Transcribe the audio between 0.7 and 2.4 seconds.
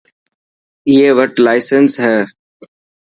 ائي وٽ لاسينس هي.